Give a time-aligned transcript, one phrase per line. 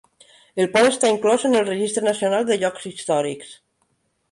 [0.63, 3.55] El pont està inclòs en el Registre Nacional de Llocs Històrics.